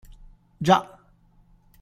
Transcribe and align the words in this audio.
Già! 0.65 0.81